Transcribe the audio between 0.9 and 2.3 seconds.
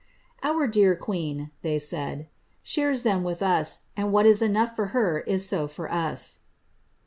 queen,'' they said, ^